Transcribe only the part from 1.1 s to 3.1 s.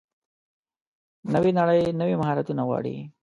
نوې نړۍ نوي مهارتونه غواړي.